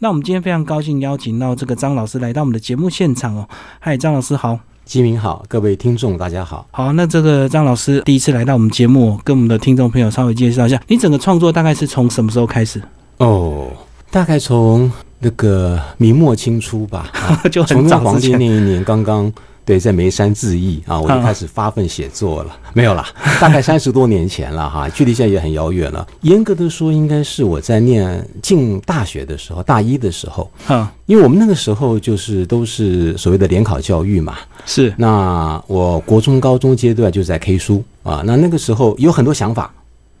[0.00, 3.48] 那我们今天非常高兴邀请到这个张老师来到我们的节目现场哦。
[3.80, 6.64] 嗨，张老师好，吉明好，各位听众大家好。
[6.70, 12.80] 好，那这个张老师第一次来到我们节目，跟我们的听众朋友稍微介绍一下，你整个创作大概是从什么时候开始？
[13.16, 13.66] 哦，
[14.12, 14.88] 大概从
[15.18, 17.10] 那个明末清初吧，
[17.50, 19.32] 就很崇祯早之前皇帝那一年刚刚。
[19.68, 22.56] 对，在眉山自缢啊，我就开始发奋写作了。
[22.72, 23.06] 没有啦，
[23.38, 26.08] 大概三十多年前了哈， 距离现在也很遥远了。
[26.22, 30.50] 严格的说，应该是我在念进大学的时候，大一的时候。
[30.70, 34.38] 嗯，因为我们那个时候就是都是所谓的联考教育嘛。
[34.64, 39.70] 是那我国中、高中阶段就在 K 书啊，那那个时候有很多想法，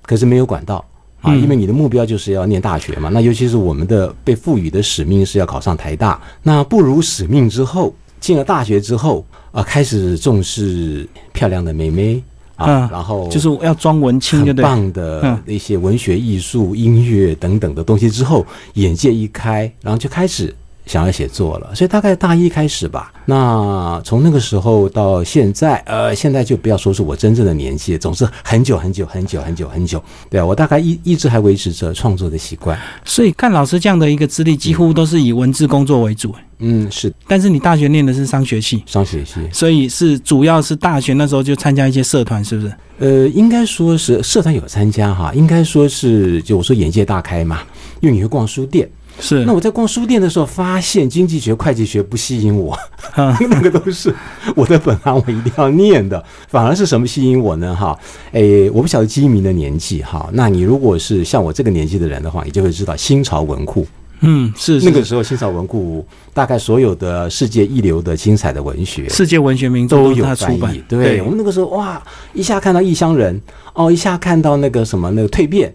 [0.02, 0.84] 可是没有管道
[1.22, 3.08] 啊，嗯因为你的目标就是要念大学嘛。
[3.10, 12.22] 那尤其是我们的被赋予的使命是要考上台大，那不辱使命之后，进了大学之后啊，开始重视漂亮的妹妹
[12.56, 14.62] 啊嗯，然后就是要装文青，对很？
[14.62, 20.54] 棒的嗯一些文学、艺术、音乐等等的东西之后，眼界一开，然后就开始
[20.88, 21.72] 想要写作了。
[21.74, 23.12] 所以大概大一开始吧。
[23.26, 30.02] 那从那个时候到现在，呃，现在就不要说是我真正的年纪，总是很久很久很久很久很久。
[30.30, 32.76] 对啊，我大概一一直还维持着创作的习惯。
[33.04, 36.34] 所以看老师这样的一个资历，几乎都是以文字工作为主。
[36.60, 39.34] 嗯，是但是你大学念的是商学系，商学系。
[39.52, 42.72] 所以是主要是大学那时候就参加一些社团，是不是？
[42.98, 47.60] 呃，应该说是社团有参加哈，应该说是就我说眼界大开嘛，
[48.00, 48.88] 因为你会逛书店。
[49.20, 52.78] 是那我在逛书店的时候，发现经济学、会计学不吸引我，
[53.16, 54.14] 嗯 那个都是
[54.54, 56.22] 我的本行，我一定要念的。
[56.48, 57.74] 反而是什么吸引我呢？
[57.74, 57.98] 哈，
[58.32, 60.28] 诶，我不晓得基民的年纪哈。
[60.32, 63.86] 那你如果是像我这个年纪的人的话，你就会知道新潮文库。
[64.20, 66.04] 嗯，是是那个时候，新潮文库
[66.34, 72.02] 大概所有的世界一流的精彩的文学世界文学名著都有翻出版译。，对我们那个时候哇，
[72.32, 73.40] 一下看到《异乡人》，
[73.74, 75.72] 哦，一下看到那个什么那个蜕变。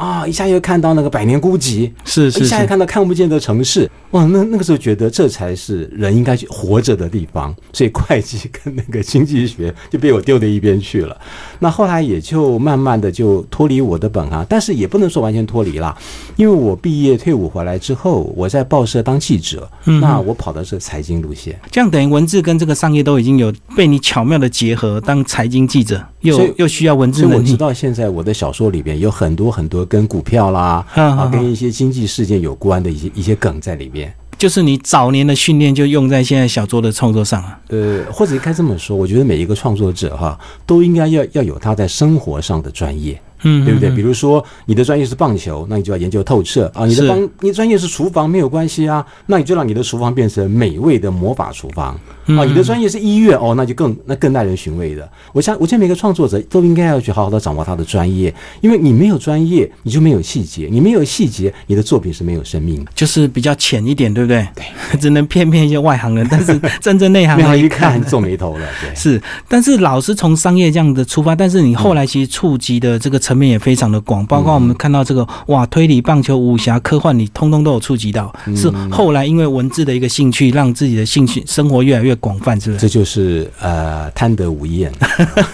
[0.00, 0.26] 啊！
[0.26, 4.24] 一下又看到那个《百年孤寂》，是是是，一下又看到看不见的城市，哇！
[4.24, 11.14] 那那个时候觉得这才是人应该去活着的地方，所以会计跟那个经济学就被我丢到一边去了。
[11.58, 15.94] 那后来也就慢慢的就脱离我的本行，但是也不能说完全脱离啦，
[16.36, 20.00] 因为我毕业退伍回来之后，我在报社当记者，嗯。
[20.00, 34.12] 那我跑的是财经路线，这样等于文字跟这个商业都已经有被你巧妙的结合，当财经记者又又需要文字所以我，知道现在我的小说里边有很多很多跟股票啦嗯啊，嗯跟一些经济事件有关的一些一些梗在里面。
[34.38, 37.60] 就是你早年的训练就用在现在小说的创作上啊。
[37.68, 43.88] 呃，或者应该这么说，我觉得每一个创作者哈，都应该要要有他在生活上的专业，嗯，对不对？
[43.88, 55.08] 嗯比如说你的专业是棒球，那你就要研究透彻啊；你的帮你的专业是厨房，没有关系啊，那你就让你的厨房变成美味的魔法厨房嗯啊；你的专业是医院哦，那就更那更耐人寻味的。
[55.32, 62.90] 我想，我觉得每个创作者都应该要去好好的掌握他的专业，因为你没有专业，你就没有细节，你没有细节，你的作品是没有生命的。
[62.94, 64.46] 就是比较浅一点，对不对？
[64.54, 64.64] 对，
[65.00, 68.94] 只能骗骗一些外行人，但是真正内行没有人一看皱眉头了，对。
[68.94, 78.34] 是，但是老师从商业这样的出发，但是你后来其实触及的这个层面也非常的广，包括我们看到这个哇，推理、棒球、武侠、科幻，你通通都有触及到。
[78.56, 82.80] 是后来因为文字的一个兴趣，让自己的兴趣生活越来越广泛，是不是？
[82.80, 84.92] 这就是呃贪得无厌。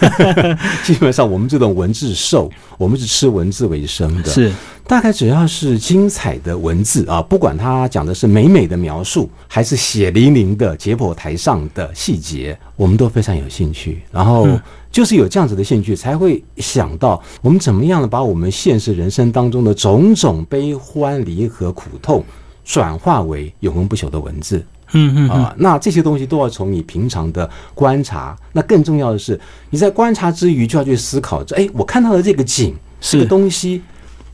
[0.83, 2.49] 基本上我们这种文字兽，
[2.79, 4.31] 我们是吃文字为生的。
[4.31, 4.51] 是，
[4.87, 14.01] 大概只要是精彩的文字啊，不管它讲的是美美的描述，还是血淋淋的解剖台上的细节，我们都非常有兴趣。
[14.09, 22.23] 然后嗯就是有这样子的兴趣，才会想到我们怎么样的把我们现实人生当中的种种悲欢离合苦痛，
[22.63, 24.65] 转化为永恒不朽的文字。
[24.93, 28.35] 嗯嗯嗯，啊，那这些东西都要从你平常的观察。
[28.53, 29.37] 那更重要的是，
[29.69, 33.25] 你在观察之余就要去思考着，哎，我看到的这个景，这个。
[33.25, 33.81] 东西，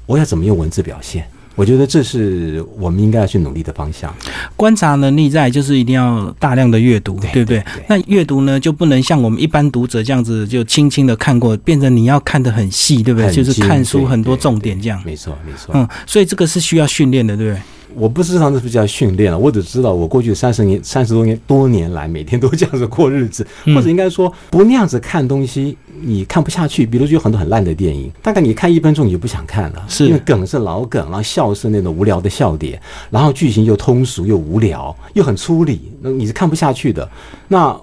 [0.06, 1.28] 我要怎么用文字表现？
[1.56, 4.14] 我觉得这是我们应该要去努力的方向。
[4.56, 7.64] 观察能力在，就是一定要大量的阅读，对对不对？
[7.88, 13.32] 那阅读呢，就不能像我们一般读者这样子，就轻轻的看过，变成你要看得很细，对不对？
[13.32, 15.02] 就是看书很多重点这样。
[15.06, 15.72] 没错，没错。
[15.76, 17.62] 嗯，所以这个是需要训练的，对不对？
[17.96, 26.86] 我不知道那是不是叫训练了，我只知道我过去三十年、三十多年多年来，每天都这样子过日子，嗯或者应该说不那样子看东西，你看不下去。
[26.86, 32.80] 比如就有很多很烂的电影，大概你看一分钟你就不想看了，是因为梗是老梗，然后笑是那种无聊的笑点，
[33.10, 37.10] 然后剧情又通俗又无聊又很粗理，那你是看不下去的。
[37.48, 37.76] 那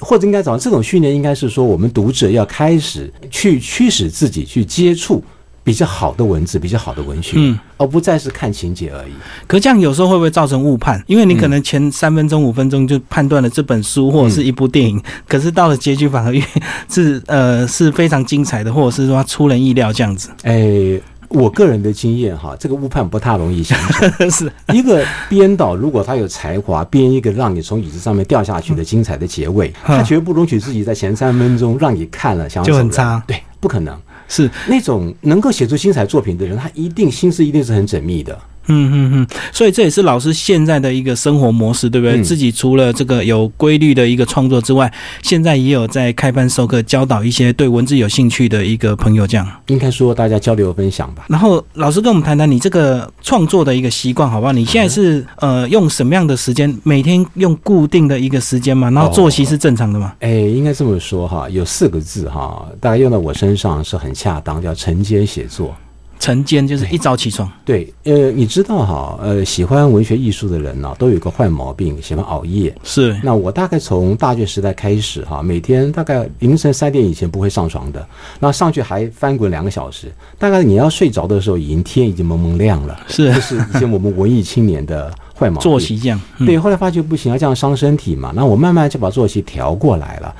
[0.00, 5.22] 或者应该讲，这种训练应该是说，我们读者要开始去驱使自己去接触
[5.66, 9.12] 比较好的文字、比较好的文学，嗯而不再是看情节而已。
[9.48, 11.02] 可这样有时候会不会造成误判？
[11.08, 16.40] 因为你可能前三分钟、五分钟就判断了这本书或者是一部电影，可是到了结局反而越
[16.88, 20.28] 是呃是非常精彩的，或者是说它出人意料这样子。
[20.44, 24.30] 哎，我个人的经验哈，这个误判不太容易形成。
[24.30, 33.98] 是一个编导，如果他有才华，编一个让你从椅子上面掉下去的精彩的结尾，他绝不容许自己在前三分钟让你看了想要就很差对，不可能。
[34.28, 38.38] 是，那种能够写出精彩作品的人，他一定心思一定是很缜密的。
[38.68, 42.22] 嗯嗯嗯，所以这也是老师现在的一个生活模式，对不对？
[42.22, 44.92] 自己除了这个有规律的一个创作之外，
[45.22, 49.46] 现在也有在开班授课，教导一些对文字有兴趣的一个朋友这样。
[49.66, 51.26] 应该说大家交流分享吧。
[51.28, 54.52] 然后老师跟我们谈谈你这个创作的一个习惯，好不好？
[54.52, 56.76] 你现在是呃用什么样的时间？
[56.82, 58.90] 每天用固定的一个时间吗？
[58.90, 60.12] 然后作息是正常的吗？
[60.20, 65.74] 哎，应该这么说哈，有四个字哈，大概用到我身上是很恰当，叫晨间写作。
[66.18, 72.74] 晨间就是一早起床，对，呃，你知道哈，呃，喜欢文学艺术的人呢、都有一个坏毛病，喜欢熬夜。
[72.82, 78.06] 是那我大概从大学时代开始哈，每天大概凌晨三点以前不会上床的，
[78.40, 82.98] 那上去还翻滚两个小时，大概你要睡着的时候，已经天已经蒙蒙亮了。
[83.08, 85.62] 是这是以前我们文艺青年的坏毛病。
[85.62, 90.34] 作息这样，嗯、对，后来发觉不行啊，这样伤身体嘛，那我慢慢就把作息调过来了。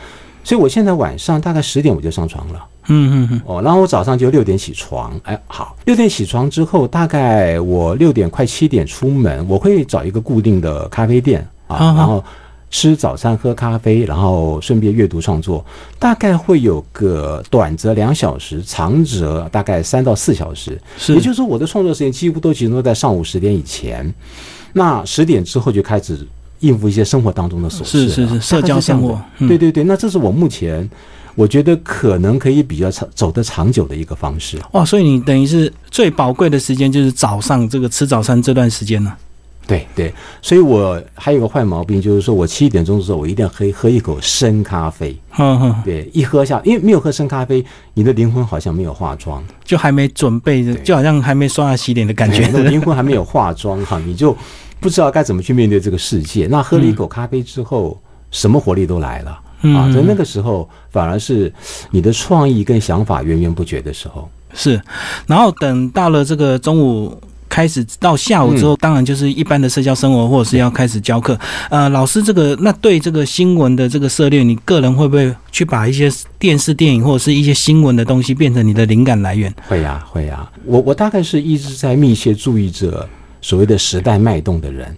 [0.46, 2.64] 所以我现在晚上大概十点我就上床了。
[2.86, 12.24] 嗯嗯嗯，哦，然后我早上就六点起床，哎，好，六点起床之后，大概我六点快七点出门，我会找一个固定的咖啡店啊，好好然后
[12.70, 15.66] 吃早餐、喝咖啡，然后顺便阅读创作，
[15.98, 20.80] 大概会有个短则两小时，长则大概三到四小时。
[20.96, 24.14] 是，也就是说，我的创作时间几乎都集中在上午十点以前，
[24.72, 26.24] 那十点之后就开始
[26.60, 30.88] 应付一些生活当中的琐事了，是是是社交生活对对对，那这是我目前
[31.34, 34.58] 我觉得可能可以比较长走得长久的一个方式。
[34.72, 39.12] 哇，所以你等于是最宝贵的时间就是早上这个吃早餐这段时间呢、
[39.66, 45.14] 对对，所以我还有个坏毛病，就是说我七点钟的时候，我一定要喝喝一口生咖啡。
[45.36, 50.74] 嗯哼，对，一喝下，因为没有喝生咖啡，你的灵魂好像没有化妆，就还没准备，对。
[50.84, 52.46] 就好像还没刷牙洗脸的感觉。
[52.62, 54.34] 灵魂还没有化妆哈，你就
[54.80, 56.46] 不知道该怎么去面对这个世界。
[56.46, 58.00] 那喝了一口咖啡之后，
[58.30, 59.30] 什么活力都来了。
[59.74, 61.52] 啊，在那个时候反而是
[61.90, 64.28] 你的创意跟想法源源不绝的时候。
[64.54, 64.80] 是，
[65.26, 67.16] 然后等到了这个中午。
[67.48, 71.38] 开始到下午之后，当然就是一般的社交生活，或者是要开始教课。
[71.70, 79.54] 呃，老师，这个那对这个新闻的这个涉猎，你个人会不会去把一些电视、电影或者是一些新闻的东西变成你的灵感来源？
[79.68, 83.08] 会呀、会呀、我我大概是一直在密切注意着
[83.46, 84.92] 所谓的时代脉动的人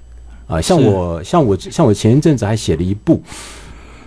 [0.47, 3.23] 啊、像我像我像我前一阵子还写了一部。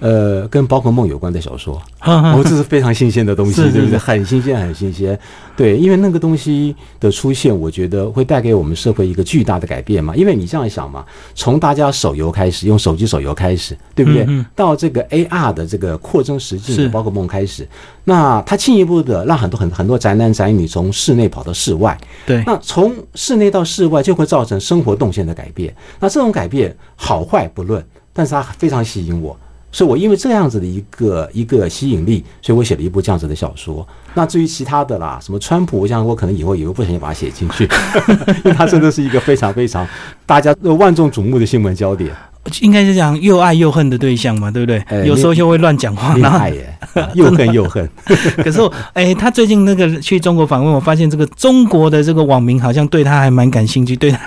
[0.02, 3.90] 呃，跟宝可梦有关的小说，哦，这是非常新鲜的东西，对不对？
[3.92, 5.18] 是很新鲜，很新鲜。
[5.56, 10.16] 对，因为那个东西的出现，我觉得会带给我们社会一个巨大的改变嘛。
[10.16, 11.06] 因为你这样想嘛，
[11.36, 14.24] 从大家手游开始，用手机手游开始，对不对？
[14.24, 17.68] 嗯嗯到这个 AR 的这个扩增实境的宝可梦开始，
[18.04, 21.96] 那它进一步的让很多很很多宅男宅女从室内跑到室外，
[22.26, 25.72] 对，那从室内到室外就会造成生活动线的改变。
[26.00, 29.38] 那这种改变好坏不论，但是它非常吸引我，
[29.72, 33.88] 所以我因为这样子的一个一个吸引力，所以我写了一部这样子的小说。
[34.14, 37.64] 那至于其他的啦，什么川普，我想我可能以后也会不小心把它写进去，
[38.44, 39.88] 因为它真的是一个非常非常
[40.26, 42.14] 大家万众瞩目的新闻焦点，
[42.62, 44.84] 应该是讲又爱又恨的对象嘛，对不对？
[44.88, 46.78] 呃有时候又会乱讲话，厉然后害耶，
[47.14, 47.88] 又恨又恨。
[48.44, 54.20] 可是我，哎、他最近那个去中国访问，我发现这个中国的这个网民好像对他还蛮感兴趣，对他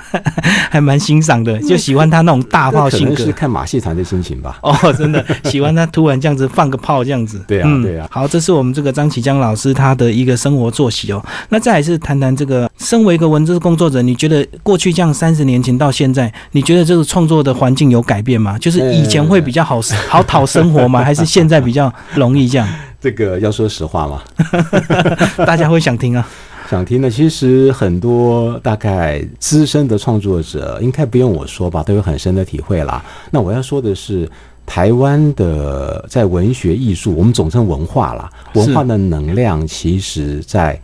[0.71, 3.33] 还蛮欣赏的，就喜欢他那种大炮性格是。
[3.33, 4.59] 看马戏团的心情吧。
[4.63, 7.43] 哦，真的喜欢他突然这样子放个炮这样子。
[7.49, 11.23] 对啊嗯对啊好，这是我们这个张启江老师他的一个生活作息哦。
[11.49, 18.57] 那再来是谈谈这个，身为一个文字工作者，你觉得过去这样三十年前到现在，你觉得这个创作的环境有改变吗？
[18.59, 21.03] 就是以前会比较好好讨生活吗？
[21.05, 22.69] 还是现在比较容易这样？
[23.01, 24.23] 这个要说实话嘛，
[25.45, 26.27] 大家会想听啊。
[26.71, 33.05] 想听的，其实很多大概资深的创作者，应该不用我说吧，都有很深的体会啦。
[33.31, 34.27] 那我要说的是，
[34.65, 40.81] 台湾的在文学艺术，我们总称文化啦，文化的能量，其实在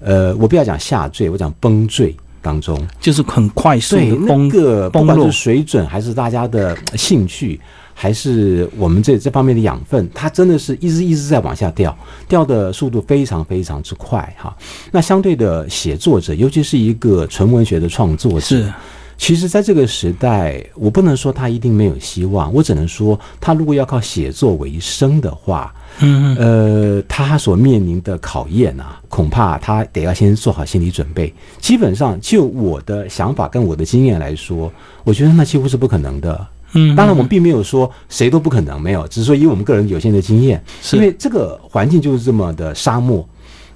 [0.00, 2.78] 呃，我不要讲下坠，我讲崩坠当中。
[3.00, 7.60] 就是很快速的崩个不管是水准，还是大家的兴趣，
[7.94, 11.96] 还是我们这这方面的养分，它真的是一直一直在往下掉，
[12.28, 14.56] 掉的速度非常非常之快哈。
[14.92, 18.72] 那相对的写作者，尤其是一个纯文学的创作者，是
[19.18, 31.34] 其实在这个时代，我不能说他一定没有希望，我只能说他如果要靠写作为生的话，嗯嗯呃，他所面临的考验啊，恐怕他得要先做好心理准备。
[31.60, 34.72] 基本上，就我的想法跟我的经验来说，
[35.02, 36.46] 我觉得那几乎是不可能的。
[36.74, 43.28] 嗯，当然，我们并没有说谁都不可能，没有，只是说以我们个人有限的经验，是因为这个环境就是这么的沙漠。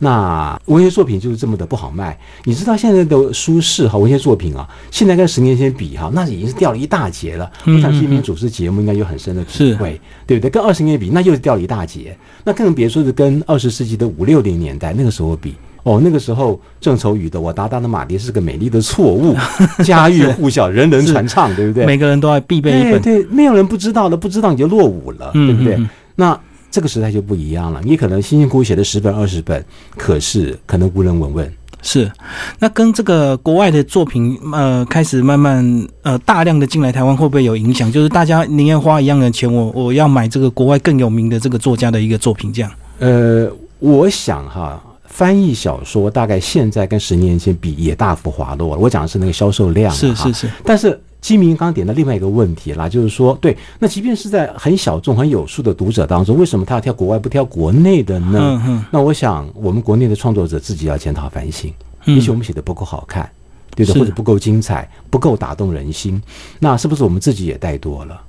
[0.02, 2.18] 那文学作品就是这么的不好卖。
[2.42, 7.48] 你知道现在的书市哈，文学作品啊，现在跟十年前比哈，那已经是掉了一大截了。
[7.64, 10.50] 我想新民主持节目应该有很深的体会，对不对？
[10.50, 12.16] 跟二十年比，那又是掉了一大截。
[12.42, 15.54] 那更别说是跟二十世纪的五六零年代那个时候比。
[15.84, 19.36] 哦，那个时候郑愁予的《我达达的马蹄》是个美丽的错误，
[19.84, 21.86] 家喻户晓，人人传唱，对不对？
[21.86, 23.02] 每个人都要必备一本。
[23.02, 25.76] 对，没有人不知道的，不知道你就落伍了，对不对？
[26.14, 26.38] 那
[26.72, 29.64] 这个时代就不一样了，你可能辛辛苦苦写的十本二十本，
[29.96, 31.52] 可是可能无人闻问。
[31.82, 32.10] 是，
[32.58, 37.92] 那跟这个国外的作品，呃，开始慢慢呃大量的进来台湾，会不会有影响？
[37.92, 42.70] 就是大家宁愿花一样的钱，我我要买这个国外更有名的这个作家的一个作品，这样？
[42.98, 43.48] 呃，
[43.78, 44.82] 我想哈。
[45.04, 48.80] 翻译小说大概现在跟十年前比也大幅滑落了。
[48.80, 50.50] 我讲的是那个销售量，是是是。
[50.64, 58.84] 但是基明刚刚点的另外一个问题啦，就是说，对，那即便是在很小众、很有数的读者当中，为什么他要挑国外不挑国内的呢？
[58.90, 61.72] 那我想，我们国内的创作者自己要检讨反省，
[62.04, 63.30] 也许我们写的不够好看，
[63.76, 66.20] 对的，或者不够精彩，不够打动人心，
[66.58, 68.20] 那是不是我们自己也带多了？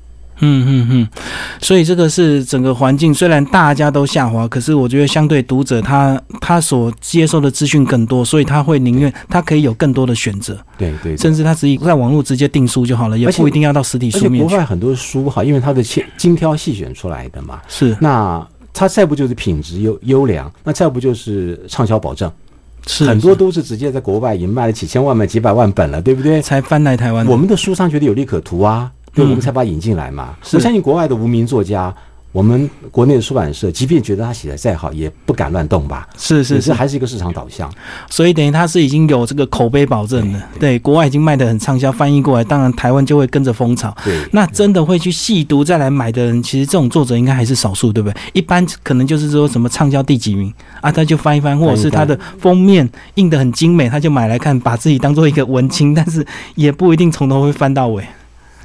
[0.44, 1.08] 嗯嗯嗯，
[1.62, 14.46] 所以这个是整个环境，虽然大家都下滑，可是我觉得相对读者他他所接受的资讯更多，所以他会宁愿他可以有更多的选择，对对，甚至他直接在网络直接订书就好了，也不一定要到实体书面。
[14.46, 22.30] 国外很多书哈，因为它的切精挑细选出来的嘛，是那它再不就是品质优优良，那再不就是畅销保证，
[22.88, 26.42] 是很多都是直接在国外已经卖了几千万、卖几百万本了，对不对？
[26.42, 28.92] 才翻来台湾，我们的书商觉得有利可图啊。
[29.14, 30.36] 对，我们才把它引进来嘛。
[30.54, 31.94] 我相信国外的无名作家，
[32.32, 36.08] 我们国内的出版社，即便觉得他写的再好，也不敢乱动吧。
[36.18, 37.72] 是是是，还是一个市场导向。
[38.10, 40.42] 所以等于他是已经有这个口碑保证的。
[40.60, 43.96] 对，国外已经卖的很畅销，翻译过来，当然台湾就会跟着风潮。
[44.04, 48.20] 对，那真的会去细读再来买的人，其实这种作者应该还是少数，对不对？
[48.34, 50.52] 一般可能就是说什么畅销第几名
[50.82, 58.04] 啊，他就翻一翻，或者是他的封面印的很精美，他就买来看，把自己当做一个文青，但是也不一定从头会翻到尾。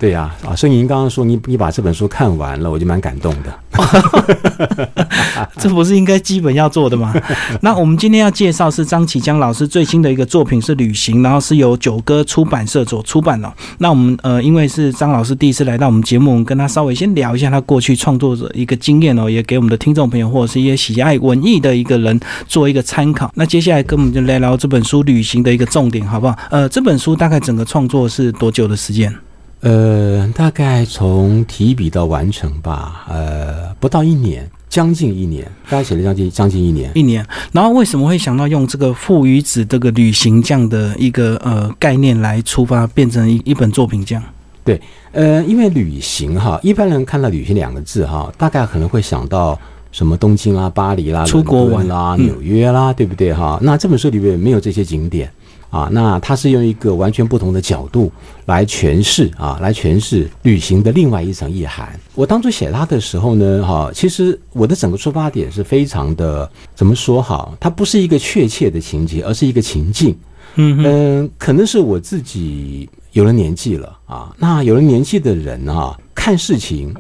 [0.00, 3.52] 对呀，啊，所以您刚刚说你你把这本书看完了，我就蛮感动的。
[5.58, 7.12] 这不是应该基本要做的吗？
[7.62, 13.52] 那我们今天要介绍是张启江老师最新的一个作品是《旅行》，然后是由九歌出版社所出版的。
[13.78, 23.30] 那我们呃，因为是张老师第一次来到我们节目，我们跟他稍微先聊一下他过去创作者一个经验哦，也给我们的听众朋友或者是一些喜爱文艺的一个人做一个参考。
[23.34, 26.36] 那接下来跟我们就来聊这本书《旅行》的一个重点，好不好？
[26.50, 29.12] 呃，这本书大概整个创作是多久的时间？
[29.60, 36.92] 呃，大概从提笔到完成吧，呃，不到一年，将近一年，大概写了将近将近一年。
[36.94, 44.22] 一年，然后为什么会想到用这个父与子这个旅行这样的一个呃概念来出发，变成一一本作品这样？
[44.62, 49.58] 对，呃，因为旅行哈，一般人看到旅行两个字哈，大概可能会想到
[49.90, 53.58] 什么东京啦、巴黎啦、出国玩啦、纽约啦，对不对哈？
[53.60, 55.28] 那这本书里面没有这些景点。
[55.70, 58.10] 啊，那他是用一个完全不同的角度
[58.46, 61.98] 来诠释啊，来诠释旅行的另外一层意涵。
[62.14, 67.52] 我当初写他的时候呢，哈，其实我的整个出发点是非常的，怎么说哈？
[67.60, 70.16] 它不是一个确切的情节，而是一个情境。
[70.54, 74.34] 嗯嗯，可能是我自己有了年纪了啊。
[74.38, 76.94] 那有了年纪的人啊，看事情，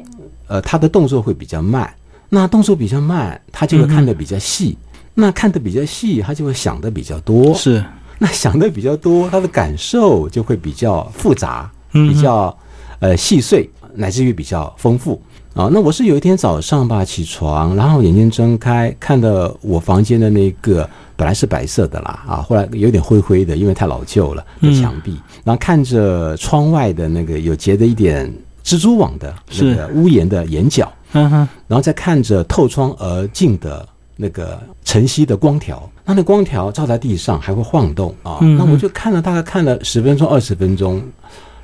[0.46, 1.90] 呃，他的动作会比较慢。
[2.28, 4.76] 那动作比较慢，他就会看得比较细。
[5.14, 7.54] 那看得比较细，他就会想的比较多。
[7.54, 7.82] 是。
[8.20, 12.56] 那想的比较多，他的感受就会比较复杂，比较
[12.98, 15.20] 呃细碎，乃至于比较丰富。
[15.54, 15.68] 啊。
[15.72, 28.32] 那我是有一天早上吧，起床，然后眼睛睁开，看到我房间的那个本来是白色的啦啊，后来有点灰灰的，因为太老旧了的墙壁，然后看着窗外的那个有结的一点
[28.64, 35.88] 蜘蛛网的那个屋檐的檐角，嗯哼，然后再看着透窗而进的那个晨曦的光条。
[36.08, 41.02] 它那光条照在地上还会晃动啊，那我就看了大概看了十分钟二十分钟，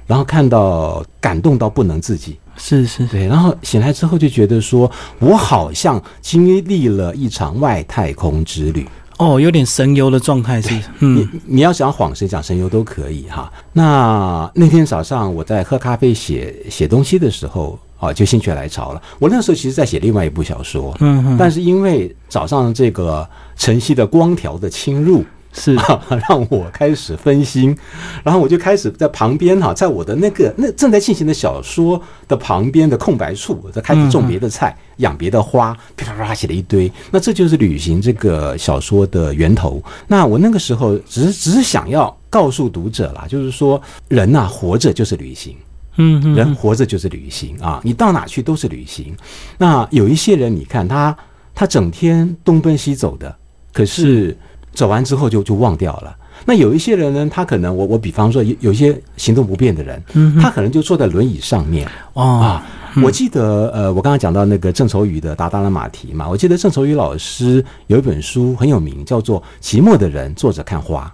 [0.06, 8.86] 然后看到感动到不能自己，是是，对，然后醒来之后就觉得说我好像经历了一场外太空之旅
[9.16, 13.50] 哦，有点神游的状态是，你你要想晃神讲神游都可以哈。
[13.72, 17.78] 那那天早上我在喝咖啡写写东西的时候。
[18.04, 19.02] 啊，就心血来潮了。
[19.18, 25.74] 我那时候其实在写另外一部小说，嗯，但是因为早上这个晨曦的光条的侵入，是
[26.28, 27.76] 让我开始分心，
[28.22, 36.90] 然后我就开始在旁边哈，在我的那个那正在进行的小说的旁边的空白处，我在开始种别的菜，养别的花，噼啪啪写了一堆。
[37.10, 39.82] 那这就是旅行这个小说的源头。
[40.08, 45.56] 那我那个时候只是只是想要告诉读者啦，就是说人呐，活着就是旅行。
[45.96, 47.80] 嗯，人活着就是旅行啊！
[47.84, 49.14] 你到哪去都是旅行。
[49.58, 51.16] 那有一些人，你看他，
[51.54, 53.34] 他整天东奔西走的，
[53.72, 54.36] 可是
[54.72, 56.16] 走完之后就就忘掉了。
[56.44, 62.66] 那有一些人呢，他可能我我比方说有有一些行动不便的人，嗯他可能就坐在轮椅上面哦，啊。
[63.02, 71.12] 我记得呃，我刚刚讲到那个郑愁予的《达达拉马蹄》嘛，我记得郑愁予老师有一本书很有名，叫做《寂寞的人坐着看花》。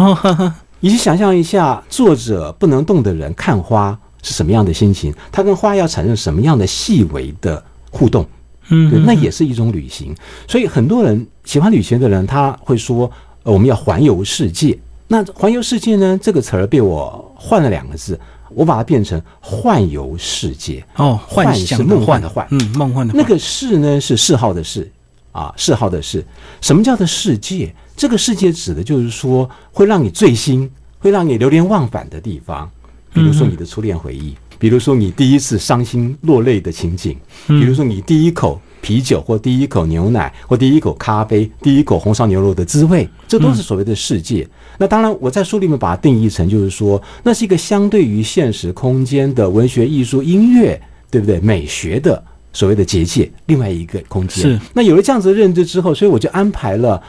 [0.00, 5.14] 哦，你去想象一下，坐着不能动的人看花是什么样的心情？
[5.30, 8.26] 它跟花要产生什么样的细微的互动？
[8.70, 10.14] 嗯，对，那也是一种旅行。
[10.46, 13.10] 所以很多人喜欢旅行的人，他会说，
[13.44, 14.78] 呃，我们要环游世界。
[15.06, 16.18] 那环游世界呢？
[16.20, 18.20] 这个词儿被我换了两个字，
[18.50, 20.84] 我把它变成幻游世界。
[20.96, 24.90] 哦，幻想梦幻的幻嗯，梦幻的幻那个世呢是嗜好的嗜
[25.32, 26.22] 啊，嗜好的嗜。
[26.60, 27.74] 什么叫做世界？
[27.96, 32.70] 这个世界指的就是说会让你醉心，会让你流连忘返的地方。
[33.18, 44.48] 比如说你的初恋回忆，比如说你第一次伤心落泪的情景，比如说你第一口啤酒或第一口牛奶或第一口咖啡、第一口红烧牛肉的滋味，这都是所谓的世界。
[44.78, 51.40] 那当然，我在书里面把它定义成就是说，那是一个相对于现实空间的文学、艺术、音乐，对不对？
[51.40, 52.22] 美学的
[52.52, 54.42] 所谓的结界，另外一个空间。
[54.42, 57.02] 是那有了这样子的认知之后，所以我就安排了。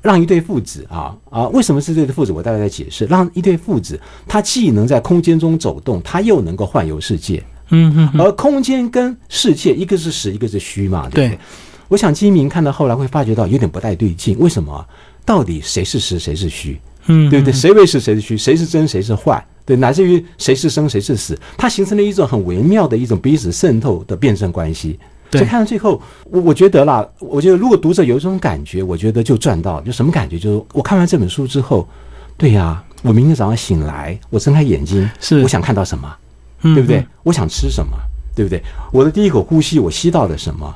[0.00, 2.32] 让一对父子啊啊，为什么是这对父子？
[2.32, 3.04] 我大概在解释。
[3.06, 7.42] 让一对父子，他既能在空间中走动，他又能够环游世界。
[7.70, 11.28] 嗯嗯嗯，而空间跟世界，一个是实，一个是虚嘛，对不对？
[11.28, 11.38] 对
[11.88, 14.86] 我想金明看到后来会发觉到有点不太对劲，为什么？
[15.24, 16.80] 到底谁是实，谁是虚？
[17.06, 17.52] 嗯，对不对？
[17.52, 18.36] 谁为实，谁是虚？
[18.36, 19.44] 谁是真，谁是坏？
[19.66, 24.98] 对，乃至于谁是生，谁是死，它形成了一种很微妙的一种彼此渗透的辩证关系。
[25.30, 29.80] 对所以看到最后，我我觉得啦，我觉得如果读者有一种感觉，我觉得就赚到。
[29.82, 30.38] 就什么感觉？
[30.38, 31.86] 就是我看完这本书之后，
[32.36, 36.14] 对呀、我明天早上醒来，我睁开眼睛，是我想看到什么，
[36.62, 37.04] 嗯对不对？？
[37.22, 37.96] 我想吃什么，
[38.34, 38.62] 对不对？
[38.90, 40.74] 我的第一口呼吸，我吸到了什么？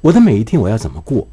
[0.00, 1.26] 我的每一天我要怎么过？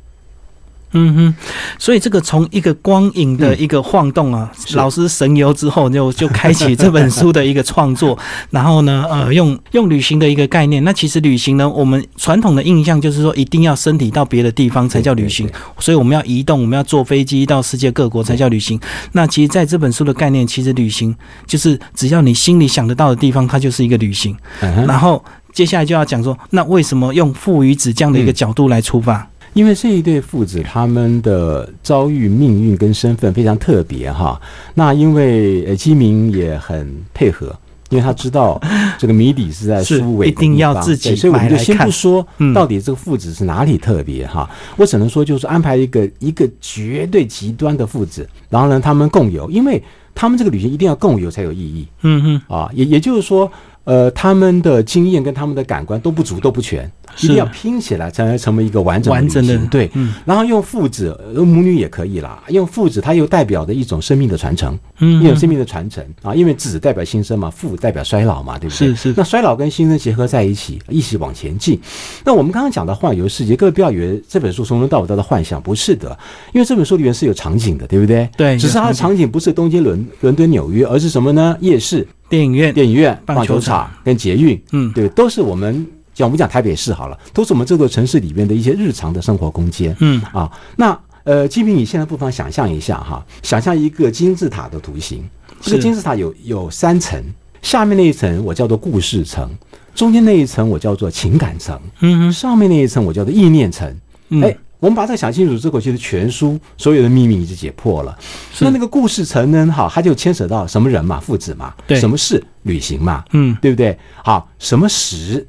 [0.91, 1.35] 嗯哼，
[1.77, 8.17] 所以这个从一个光影的一个晃动啊，嗯老师神游之后就就开启这本书的一个创作，
[8.49, 10.81] 然后呢，呃，用用旅行的一个概念。
[10.85, 18.79] 那其实旅行呢，我们传统的印象就是说一定要身体到别的地方才叫旅行所以我们要移动，我们要坐飞机到世界各国才叫旅行。
[19.11, 21.13] 那其实在这本书的概念，其实旅行
[21.45, 24.35] 就是只要你心里想得到的地方，它就是一个旅行。
[24.61, 29.27] 嗯然后接下来就要讲说，那为什么用父与子这样的一个角度来出发？
[29.55, 34.39] 因为这一对父子他们的遭遇、命运跟身份非常特别哈。
[34.73, 37.55] 那因为呃基民也很配合，
[37.89, 38.61] 因为他知道
[38.99, 44.49] 这个谜底是在 是书尾的一定要自己所以我们就先不说嗯到底这个父子是哪里特别哈。
[44.75, 49.81] 我只能说就是安排一个一个绝对极端的父子，然后呢他们共游，因为
[50.13, 52.53] 他们这个旅行一定要共游才有意义嗯哼。
[52.53, 52.69] 啊。
[52.73, 53.49] 也也就是说，
[53.85, 59.89] 呃，他们的经验跟他们的感官都不足都不全，一定要拼起来才能成为一个完整的完整的对。
[59.93, 62.43] 嗯然后用父子，呃母女也可以啦。
[62.49, 66.33] 用父子，它又代表着一种生命的传承，嗯一种生命的传承啊。
[66.35, 68.87] 因为子代表新生嘛，父代表衰老嘛，对不对？
[68.89, 71.79] 是是那衰老跟新生结合在一起，一起往前进。
[72.23, 76.17] 那我们刚刚讲的幻游世界，各位不要以为这本书从头到尾都在幻想，不是的，
[76.53, 78.29] 因为这本书里面是有场景的，对不对？
[78.35, 81.55] 对只是它的场场景不是东京、伦伦敦、纽约，而是什么呢？
[81.61, 89.95] 夜市、电影院，电影院、棒球场跟捷运，嗯，对，都是我们讲我们讲台北市好了，都是我们这座城市里面的一些日常的生活空间。
[89.99, 95.27] 嗯啊，那呃，金平，你现在不妨想象一下哈，想象一个金字塔的图形，
[95.59, 97.21] 这个金字塔有有三层，
[97.61, 99.49] 下面那一层我叫做故事层，
[99.93, 103.93] 中间那一层我叫做情感层，嗯哼，上面那一层我叫做意念层。
[104.29, 108.17] 嗯哎、我们把这个想清楚之后，其实全书所有的秘密已经解破了。
[108.59, 113.97] 那那个故事层呢，哈，它就牵扯到什么人嘛，父子嘛，对什么事，旅行嘛，嗯对不对？
[114.23, 115.45] 好，什么时？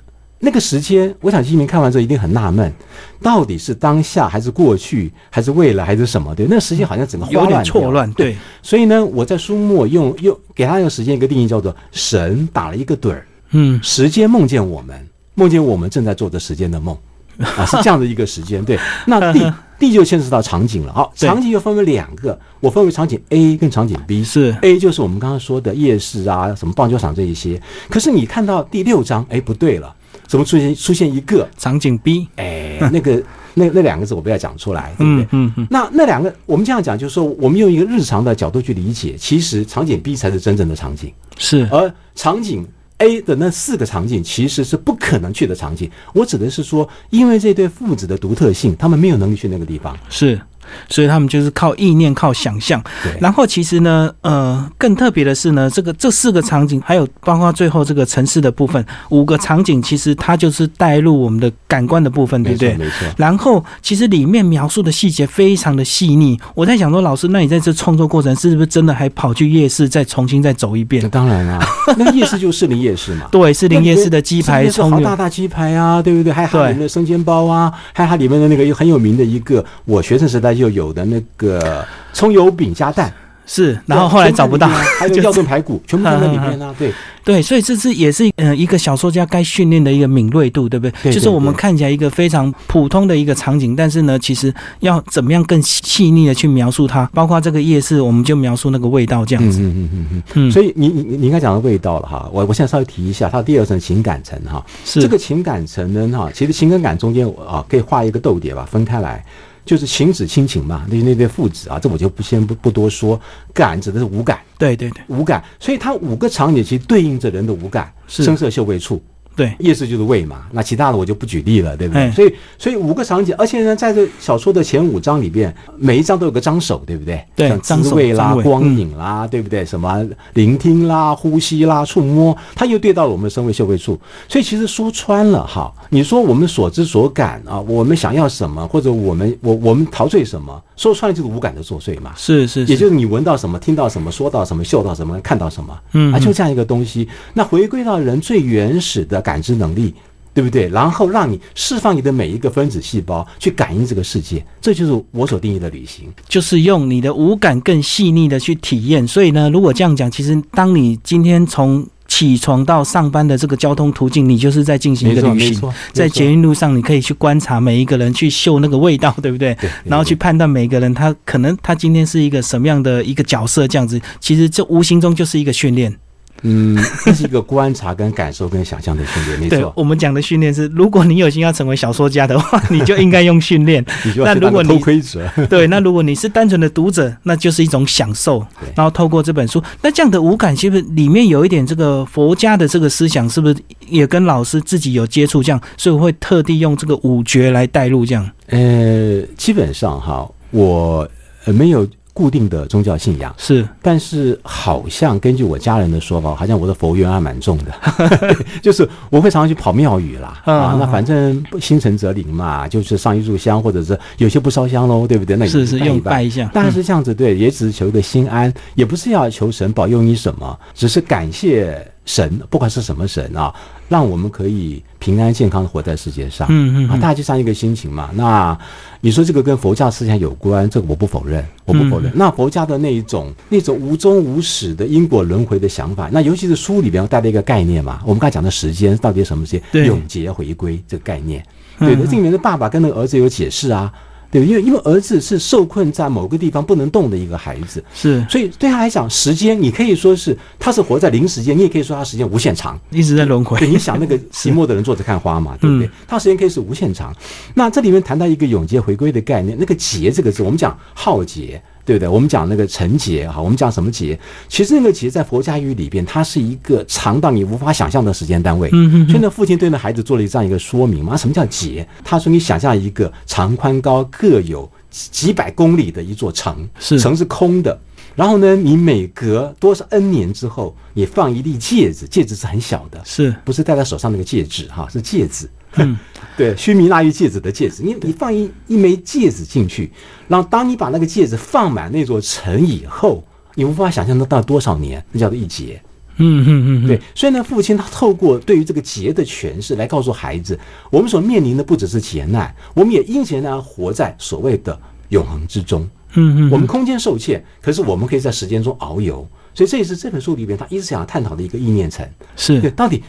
[0.46, 2.72] 那个时间，我想金明看完之后一定很纳闷，
[3.20, 6.32] 到底是当下还是过去，还是未来，还是什么？
[6.36, 15.04] 对，那个时间好像整个有点错乱，对，所以呢，我在书末用用给他一个时间一个定义，叫做神打了一个盹儿，嗯时间梦见我们，
[15.34, 16.96] 梦见我们正在做着时间的梦，
[17.42, 18.64] 啊，是这样的一个时间。
[18.64, 20.92] 对，那地地就牵扯到场景了。
[20.92, 24.22] 好，场景又分为两个，我分为场景 A 跟场景 B。
[24.24, 27.60] 是 A 就是我们刚刚说的夜市啊，什么棒球场这一些。
[27.90, 29.94] 可是你看到第六章，哎，不对了，
[30.26, 31.48] 怎么出现出现一个？
[31.56, 33.22] 场景 B，哎，那个
[33.54, 35.28] 那那两个字我不要讲出来，对不对嗯？
[35.32, 42.66] 嗯嗯，那那两个，我们这样讲，就是说，我们用一个日常的角度去理解，其实场景 B 才是真正的场景，是而场景
[42.98, 45.90] A 的那四个场景其实是不可能去的场景。
[46.12, 49.96] 我指的是说，因为这对父子的独特性，他们没有能力去那个地方。
[50.08, 50.40] 是，
[50.88, 52.82] 所以他们就是靠意念、靠想象。
[53.02, 62.74] 对，然后其实呢，呃，更特别的是呢，这个这四个场景，还有包括最后这个城市的部分，五个场景，其实它就是带入我们的感官的部分，对不对？
[62.74, 63.06] 没错。
[63.16, 66.38] 然后其实里面描述的细节非常的细腻。
[66.54, 71.08] 我在想说，老师，那你在这创作过程是不是真的还跑去夜市再重新再走一遍？
[71.10, 71.58] 当然啦，
[71.96, 73.26] 那夜市就是士林夜市嘛。
[73.30, 76.32] 对，是林夜市的鸡排、葱油、大大鸡排啊，对不对？
[76.32, 83.12] 还有它里面的生煎包啊，还有它里面的那个很有名的一个，我学生时代就有的那个葱油饼加蛋。
[83.48, 84.66] 是，然后后来找不到，
[84.98, 86.74] 还有药炖排骨， 全部都在里面啊。
[86.76, 86.92] 对
[87.24, 91.12] 对，所以这是也是呃一个小说家该训练的一个敏锐度，对不对？
[91.12, 99.60] 就是我们看起来一个非常普通的一个场景，但是呢，其实要怎么样更细腻的去描述它，包括这个夜市，我们就描述那个味道这样子。
[99.60, 100.50] 嗯嗯嗯嗯嗯。
[100.50, 109.24] 所以你你你应该讲到味道了哈，我我现在稍微提一下，它第二层情感层哈，是这个情感层呢哈，其实情感感中间啊可以画一个逗点吧，分开来。
[109.66, 113.20] 就是情子亲情嘛，那那对父子啊，这我就不先不不多说。
[113.52, 119.02] 感指的是五感，对对对，五感，所以它五个场景其实对应着人的五感，声色嗅味触。
[119.36, 122.10] 对，夜市就是胃嘛，那其他的我就不举例了，对不对？
[122.12, 127.22] 所以，所以五个场景，而且呢，在这小说的前五章里边，每一章都有个张手，对不对？
[127.36, 129.62] 对，像滋味啦、光影啦，对不对？
[129.62, 134.00] 什么聆听啦、呼吸啦、触摸，它又对到了我们的声味嗅味触。
[134.26, 142.12] 所以，其实说穿了哈，你说我们所知所感啊，我们想要什么，或者我们我我们陶醉什么，说穿了就是无感的作祟嘛。
[142.16, 147.06] 是是，也就是你闻到什么，听到什么，说到什么，嗅到什么，看到什么，嗯，啊，就这样一个东西。
[147.34, 149.16] 那回归到人最原始的。
[149.26, 149.92] 感知能力，
[150.32, 150.68] 对不对？
[150.68, 159.04] 然后让你释放你的每一个分子细胞去感应这个世界，这就是我所定义的旅行，就是用你的五感更细腻的去体验。
[159.08, 165.72] 所以呢，如果这样讲，其实当你今天从起床到上班的这个交通途径，你就是在进行一个旅行。
[165.92, 169.56] 在捷运路上，你可以去观察每一个人，去嗅那个味道，对不对？
[169.84, 175.94] 然后去判断每个人他可能他今天是一个什么样的一个角色，这样子，其实这无形中就是一个训练。
[176.42, 179.72] 嗯，这是一个观察、跟感受、跟想象的训练，没错。
[179.76, 183.84] 我们讲的训练是，如果你有心要成为小说家的话，你就应该用训练。
[184.16, 188.46] 那如果你偷窥者， 对，那如果你是单纯的读者，那就是一种享受。
[188.74, 193.28] 然后透过这本书，那这样的五感，是不是里面有一点这个佛家的这个思想？
[193.28, 193.56] 是不是
[193.88, 195.42] 也跟老师自己有接触？
[195.42, 198.30] 这样，所以我会特地用这个五觉来带入这样。
[198.48, 201.08] 呃，基本上哈，我
[201.46, 201.86] 没有。
[202.16, 203.34] 固定的宗教信仰。
[203.36, 207.74] 是，但是好像根据我家人的说法，好像我的佛缘还蛮重的，
[208.62, 215.36] 就是我会常常去跑庙宇啦啊，那反正心诚则灵嘛，就是上一炷香，或者是有些不烧香喽，对不对？
[215.36, 221.86] 那是是用拜一下，当然是这样子，对，也只是求个心安，也不是要求神保佑你什么，只是感谢。
[222.06, 223.52] 神，不管是什么神啊，
[223.88, 226.48] 让我们可以平安健康的活在世界上。
[226.50, 228.10] 嗯嗯，啊，大家就这样一个心情嘛。
[228.14, 228.58] 那
[229.00, 232.10] 你说这个跟佛教思想有关，这个我不否认，我不否认。
[232.12, 239.86] 那佛教的那一种那种无终无始的因果轮回的想法，那尤其是书里边带了一个概念嘛，我们刚才讲的时间到底什么时间？
[239.86, 241.40] 永劫回归这个概念，
[241.78, 242.04] 对的。
[242.04, 243.92] 这里面的爸爸跟那个儿子有解释啊。
[244.36, 253.58] 对，因为因为儿子是受困在某个地方不能动的一个孩子，是，所以对他来讲，时间你可以说是他是活在零时间，你也可以说他时间无限长，一直在轮回。
[253.58, 255.88] 对，你想那个 寂寞的人坐着看花嘛，对不对？
[256.06, 257.14] 他时间可以是无限长。
[257.54, 261.62] 那这里面谈到一个永劫回归的概念，那个劫这个字，我们讲浩劫。
[261.86, 262.08] 对不对？
[262.08, 264.18] 我们讲那个成劫哈，我们讲什么劫？
[264.48, 268.68] 其实那个劫在佛家语里边，它是一个长到你无法想象的时间单位。
[268.72, 269.08] 嗯嗯。
[269.08, 271.16] 所以那父亲对那孩子做了这样一个说明嘛？
[271.16, 271.86] 什么叫劫？
[272.04, 277.78] 他说你想象一个长宽高各有几百公里的一座城，是城是空的。
[278.16, 284.88] 然后呢，你每隔多少 N 年之后，你放一粒戒指，戒指是很小的，是不是戴在手上那个戒指哈？
[284.90, 285.48] 是戒指。
[285.76, 285.96] 嗯，
[286.36, 289.90] 对，须弥那一戒指的戒指，你你放一一枚戒指进去，
[290.28, 295.80] 然后当你把那个戒指放满那座城以后，你无法想象得到多少年，那叫做一劫。
[296.18, 296.98] 嗯嗯嗯，对。
[297.14, 300.58] 所以呢，父亲他透过对于这个劫的诠释，来告诉孩子，
[300.90, 304.78] 我们所面临的不只是劫难，我们也因劫难活在所谓的
[305.10, 305.82] 永恒之中。
[306.14, 309.28] 嗯嗯，我们空间受限，可是我们可以在时间中遨游。
[309.52, 312.06] 所以这也是这本书里边他一直想要探讨的一个意念层。
[312.34, 313.02] 是，对，到底。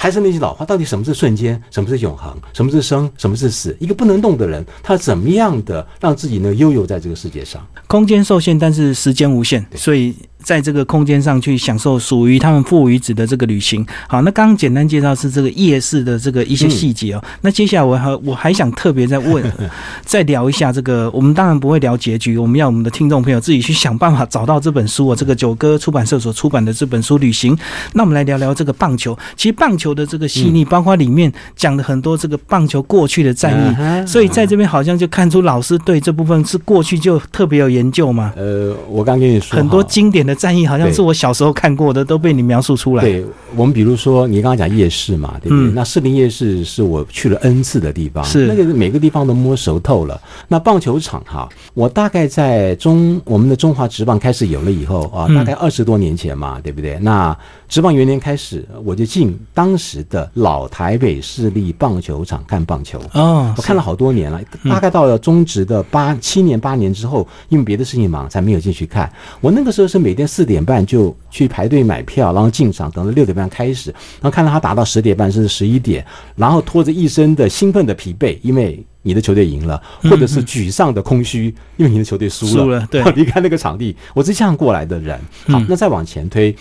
[0.00, 3.76] 还是那句老话，到底什么是瞬间，什么是永恒，什么是生，什么是死？
[3.80, 7.66] 一个不能动的人，他怎么样的让自己呢悠游在这个世界上？
[7.88, 10.14] 空间受限，但是时间无限，所以
[10.48, 13.86] 在这个空间上去享受属于他们父与子的这个旅行。
[14.08, 17.22] 好，那刚刚简单介绍是这个夜市的这个一些细节哦。
[17.42, 19.44] 那接下来我还我还想特别再问，
[20.06, 21.10] 再聊一下这个。
[21.10, 25.14] 我们当然不会聊结局，我们要我们的听众朋友自己去想办法找到这本书哦。
[25.14, 27.54] 这个九歌出版社所出版的这本书《旅行》，
[27.92, 29.14] 那我们来聊聊这个棒球。
[29.36, 38.32] 其实棒球的这个细腻，包括里面讲的很多这个棒球过去的战役，所以在这边好像就看出老师对这部分是过去就特别有研究嘛。
[38.34, 43.02] 呃，我刚跟你说，很多经典的战役好像是我小时候看过的，都被你描述出来。
[43.02, 43.24] 对
[43.56, 45.70] 我们，比如说你刚刚讲夜市嘛，对不对？
[45.72, 50.18] 那士林夜市是我去了 N 次的地方，是那个每个地方都摸熟透了。
[50.46, 56.96] 那棒球场哈，我大概在中我们的中华职棒开始有了以后啊，大概二十多年前嘛，对不对？
[57.00, 57.36] 那
[57.68, 63.00] 职棒元年开始，我就进当时的老台北市立棒球场看棒球。
[63.14, 69.10] 哦，我看了好多年了，大概到了中职的八七年八年之后，因为别的事情忙，才没有进去看。
[69.40, 76.04] 我那个时候是每天四点半就去排队买票，然后进场，等到六点半开始，然后看到他打到十点半甚至十一点，
[76.36, 81.46] 然后拖着一身的兴奋的疲惫，因为你的球队赢了，或者是沮丧的空虚，
[81.78, 85.18] 因为你的球队输了，输了， 对，离开那个场地，我是这样过来的人。
[85.46, 86.54] 好，那再往前推，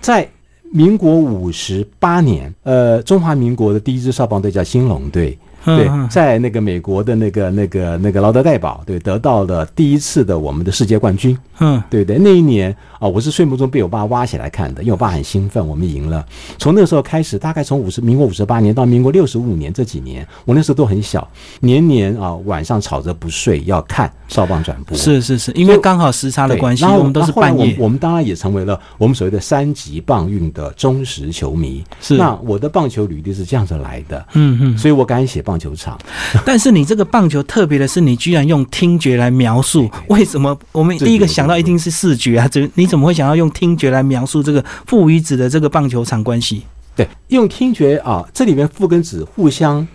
[0.00, 0.26] 在。
[0.74, 12.74] 民国五十八年，呃，中华民国的第一支少棒队叫兴隆队，对，在那个美国的那个那个那个劳德代堡，对，得到了第一次的我们的世界冠军，嗯，对对，那一年。
[13.02, 16.24] 啊，我是睡梦中被我爸挖起来看的，因为我爸很兴奋，我们赢了。
[16.56, 24.96] 从那个时候开始，大概从五十民国五十八年到民国六十五年这几年，我那时候都很小，年年啊晚上吵着不睡要看少棒转播。
[24.96, 27.74] 是是是，因为刚好时差的关系，我们都是半夜。
[27.76, 31.82] 我们当然也成为了我们所谓的三级棒运的忠实球迷。
[32.00, 34.24] 是，那我的棒球履历是这样子来的。
[34.34, 35.98] 嗯嗯，所以我敢写棒球场。
[36.46, 40.56] 但是你这个棒球特别的是，你居然用听觉来描述，为什么？
[40.70, 42.86] 我们第一个想到一定是视觉啊，这你。
[42.92, 46.62] 怎么会想要用听觉来描述这个父与子的这个棒球场关系？
[46.94, 49.88] 对，用听觉啊，这里面父跟子互相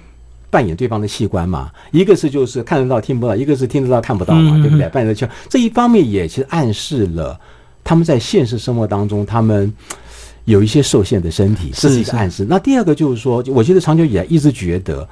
[0.49, 1.69] 扮演对方的器官嘛。
[1.91, 4.89] 一个是就是看得到听不到，一个是听得到看不到嘛，对不对？
[4.89, 7.39] 扮演的球这一方面也其实暗示了
[7.83, 9.71] 他们在现实生活当中他们
[10.45, 12.47] 有一些受限的身体，这是一个暗示。
[12.49, 15.07] 那第二个就是说，我觉得长久以来一直觉得，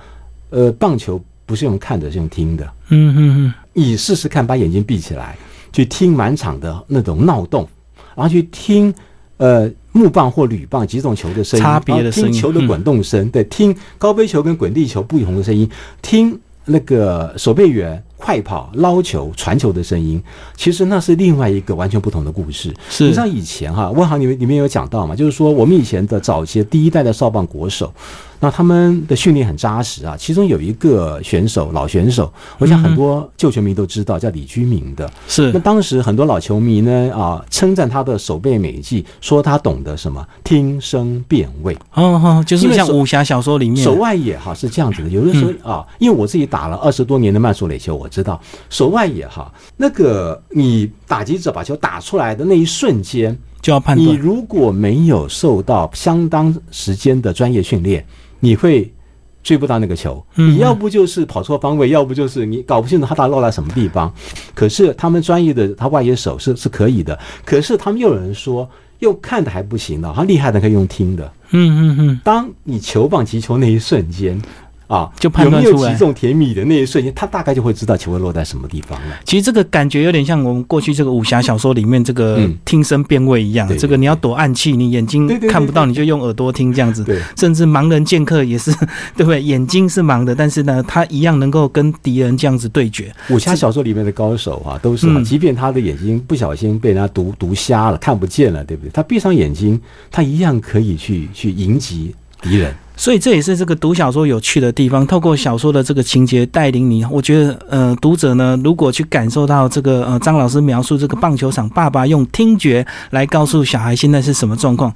[0.50, 2.66] 呃，棒球不是用看的，是用听的。
[2.90, 5.38] 嗯嗯嗯，你试试看，把眼睛闭起来，
[5.74, 7.68] 去听满场的那种闹动。
[8.16, 8.94] 然后去听，
[9.38, 15.70] 呃，木棒或铝棒几种球的声音，差别的声音，听球的滚动声，对，听高飞球跟滚地球不同的声音，
[16.02, 20.22] 听那个守备员快跑、捞球、传球的声音，
[20.56, 22.74] 其实那是另外一个完全不同的故事。
[22.90, 27.94] 是，你像以前哈，问航你们里面有讲到嘛，就是说我们以前的早期第一代的少棒国手。
[28.42, 35.10] 那他们的训练很扎实啊，其中有一个选手，老选手，我想很多旧球迷都知道，叫李居明的。
[35.26, 35.52] 是。
[35.54, 41.74] 那当时很多老球迷呢啊，称赞他的手背美技，说他懂得什么听声辨位。
[41.94, 43.82] 哦哦，就是像武侠小说里面。
[43.82, 48.40] 手外野哈是这样子的，有的时候啊，因为我自己打了二十多年的慢速垒球，我知道
[48.70, 54.08] 手腕也好，那个你打击者把球打出来的那一瞬间就要判断。
[54.08, 58.06] 你如果没有受到相当时间的专业训练。
[58.42, 58.94] 你会
[59.42, 64.14] 追不到那个球，你要不就是跑错方位，要不就是你搞不清楚他到底落在什么地方。
[64.54, 71.34] 可是他们专业的他外野手是是可以的，可是他们又有人说又看的还不行的，他厉害的可以用听的。
[71.52, 74.40] 嗯嗯嗯，当你球棒击球那一瞬间。
[74.88, 79.16] 啊，就判断出来有没有击中甜米的那一瞬间，他大概就会知道球会落在什么地方了。
[79.24, 83.68] 其实这个感觉有点像我们过去这个武侠小说里面这个听声辨位一样。
[83.78, 87.04] 这个你要躲暗器，你眼睛看不到，你就用耳朵听这样子。
[87.04, 88.72] 对，甚至盲人剑客也是，
[89.16, 89.42] 对不对？
[89.42, 93.14] 眼睛是盲的，但是呢，他一样能够跟敌人这样子对决。
[93.30, 98.92] 武侠小说里面的高手啊，都是，即便他的眼睛不小心被人家毒毒瞎了，看不见了，对不对？
[98.92, 99.80] 他闭上眼睛，
[100.12, 102.14] 他一样可以去去迎击
[102.46, 102.74] 敌人。
[102.98, 105.06] 所以这也是这个读小说有趣的地方。
[105.06, 114.94] 透过小说的这个情节带领你，我觉得呃，读者呢如果去感受到这个呃张老师描述这个棒球场，爸爸用听觉来告诉小孩现在是什么状况，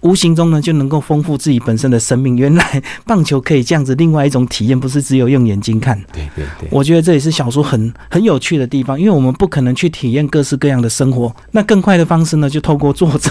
[0.00, 2.38] 无形中呢就能够丰富自己本身的生命。
[2.38, 6.02] 原来棒球可以这样子，另外一种体验不是只有用眼睛看。
[6.14, 13.30] 对对对，我觉得这也是小说很很有趣的地方，因为我们不可能去体验各式各样的生活，那更快的方式呢就透过作者。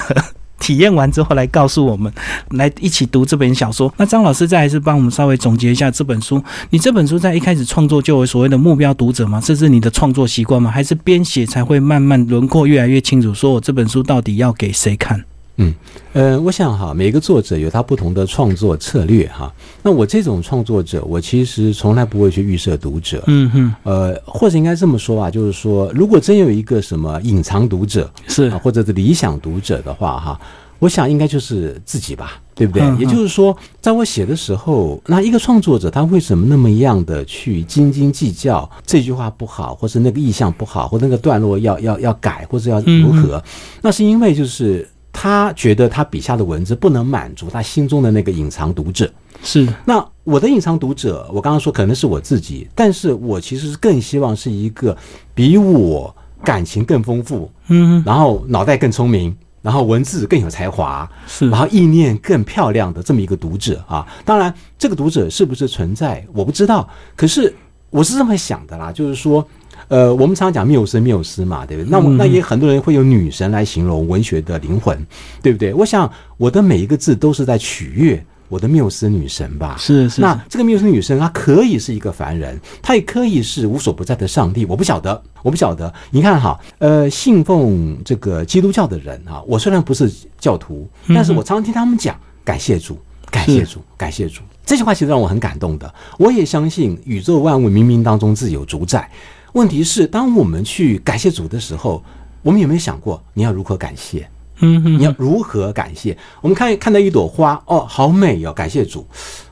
[0.60, 2.12] 体验完之后来告诉我们，
[2.52, 3.94] 来一起读这本小说。
[3.98, 6.44] 那张老师再还是帮我们稍微总结一下这本书。
[6.70, 9.42] 你这本书在一开始创作就有所谓的目标读者吗？
[9.44, 10.70] 这是你的创作习惯吗？
[10.70, 13.34] 还是编写才会慢慢轮廓越来越清楚？
[13.34, 15.24] 说我这本书到底要给谁看？
[15.62, 15.74] 嗯，
[16.14, 19.54] 呃，我想哈，每个作者有他不同的创作策略哈。
[19.84, 23.22] 那我这种创作者，我其实从来不会去预设读者。
[23.28, 30.40] 嗯哼，呃，或者应该这么说吧，就是说，如果真有一个什么隐藏读者，是啊，或者是理想读者的话哈，
[30.80, 32.82] 我想应该就是自己吧，对不对？
[32.84, 43.44] 嗯嗯也就是说，在我写的时候，那一个创作者他为什么那么样的去斤斤计较这句话不好，或是那个意象不好，或那个段落要要要改，或者要如何？
[43.82, 44.88] 那是因为就是
[45.22, 49.12] 他觉得他笔下的文字不能满足他心中的那个隐藏读者。
[49.44, 54.96] 是，那我的隐藏读者，我刚刚说可能是我自己，但是我其实是更希望是一个
[55.34, 64.08] 比我感情更丰富，嗯，然后脑袋更聪明，然后文字更有才华，是然，后意念更漂亮的这么一个读者啊。
[64.24, 66.88] 当然，这个读者是不是存在，我不知道。
[67.18, 67.54] 可是
[67.90, 69.46] 我是这么想的啦，就是说，
[69.90, 71.90] 呃，我们常常讲缪斯，缪斯嘛，对不对？
[71.90, 74.98] 那我嗯那也很多人会用女神来形容文学的灵魂，
[75.42, 75.74] 对不对？
[75.74, 79.76] 我想我的每一个字都是在取悦我的缪斯女神吧。
[79.80, 84.64] 是是，那这个缪斯女神，她可以是一个凡人，她也可以是无所不在的上帝。
[84.66, 85.92] 我不晓得，我不晓得。
[86.12, 93.00] 你看哈，呃，信奉这个基督教的人啊，我虽然不是教徒，但是我常常听他们讲感谢主，
[93.32, 94.42] 感谢主，感谢主。
[94.64, 95.92] 这句话其实让我很感动的。
[96.20, 99.10] 我也相信宇宙万物冥冥当中自有主宰。
[99.54, 102.04] 问题是，当我们去感谢主的时候，
[102.42, 104.30] 我们有没有想过你要如何感谢？
[104.62, 106.18] 嗯哼，你要如何感谢？
[106.42, 109.06] 我们看看到一朵花，哦，好美哦，感谢主。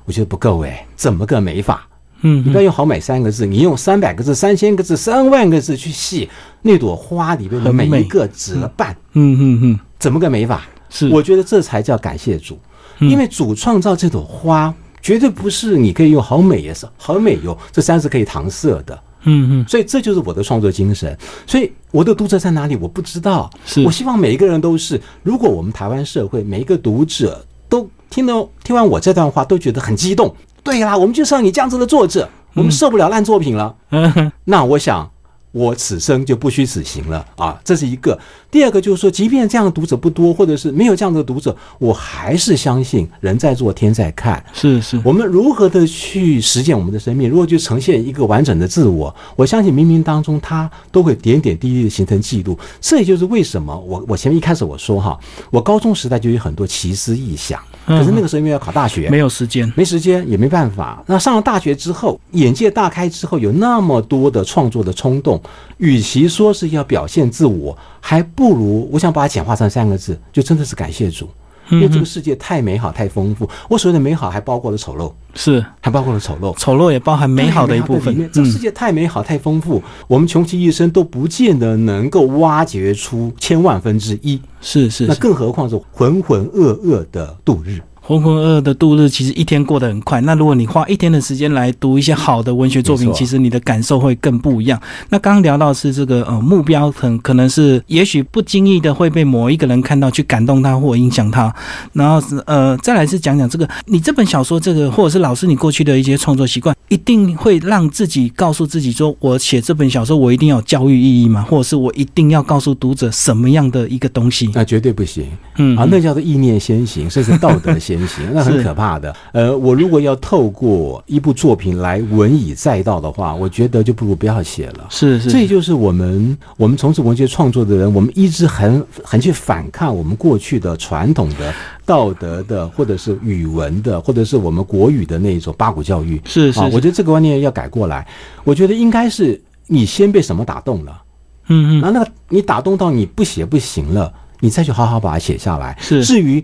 [0.06, 1.88] 我觉得不够诶，怎么个美法？
[2.22, 6.28] 嗯哼，你不要用“好美”三个字，你用三百个字、三千个字、三万个字去细
[6.64, 8.92] 那朵花里面的每一个折瓣。
[9.14, 10.66] 嗯，嗯哼哼，怎么个美法？
[10.90, 12.58] 是，我觉得这才叫感谢主，
[13.00, 19.00] 嗯因为主创造这朵花，绝对不是你可以用“好美”也是“好美哟”这三是可以搪塞的。
[19.28, 21.16] 嗯嗯，所以这就是我的创作精神。
[21.46, 23.50] 所以我的读者在哪里，我不知道。
[23.66, 30.34] 是我希望每一个人都是，如果我们台湾社会每一个读者都听到听完我这段话，都觉得很激动。
[30.64, 33.76] 对啦，我们就是要你这样子的作者，我们受不了烂作品了。
[33.92, 35.10] 嗯哼，那我想，
[35.52, 37.60] 我此生就不虚此行了啊！
[37.64, 38.18] 这是一个。
[38.52, 44.44] 第二个就是说，即便这样的读者不多，或者是没有这样的读者，我还是相信人在做天在看。
[44.54, 52.58] 是是，我们如何的去实践我们的生命，如何去呈现一个完整的自我，我相信冥冥当中它都会点点滴滴的形成记录。
[52.80, 55.18] 这也就是为什么我我前面一开始我说哈，
[55.50, 61.02] 我高中时代就有很多奇思异想，可是那个时候因为要考大学，没有时间，没时间也没办法。
[61.08, 65.42] 那上了大学之后，眼界大开之后，有那么多的创作的冲动，
[65.78, 71.30] 与其说是要表现自我，还不如我想把它简化成三个字，就真的是感谢主，
[71.70, 73.50] 因为这个世界太美好、太丰富。
[73.70, 76.56] 我所谓的美好，还包括了丑陋，是还包括了丑陋。
[76.58, 87.82] 丑陋也包含美好的一部分这个世嗯，界太美好、太丰富，我们穷其一生都不见得能够挖掘出千万分之一，那是是那，更何况是浑浑噩噩的度日。
[88.08, 90.22] 浑浑噩噩的度日，其实一天过得很快。
[90.22, 94.82] 那如果你花一天的时间来读一些好的文学作品，其实你的感受会更不一样。
[95.10, 101.54] 那刚刚聊到是这个呃目标，很可能是也许不经意的会被某一个人看到，去感动他或影响他。
[101.92, 114.50] 然后是呃再来是讲讲这个你这本小说这个，或者是老师你过去的一些创作习惯，一定会让自己告诉自己说，我写这本小说我一定要有教育意义嘛，或者是我一定要告诉读者什么样的一个东西。
[114.54, 115.26] 那绝对不行。
[115.58, 119.16] 嗯啊，那叫做意念先行，甚至道德先行，那很可怕的。
[119.32, 124.88] 呃，我如果要透过一部作品来文以载道的话，我觉得就不如不要写了。
[124.90, 131.54] 是是，这就是我们我们从事文学创作的人，我们一直很很去反抗我们过去的传统的
[131.86, 136.18] 道德的，或者是语文的，或者是我们国语的那一种八股教育。
[136.18, 138.06] 啊，是是是我觉得这个观念要改过来。
[138.44, 141.02] 我觉得应该是你先被什么打动了。
[141.50, 145.78] 嗯嗯然后那个你打动到你不写不行了，你再去好好把它写下来。
[145.80, 146.44] 是至于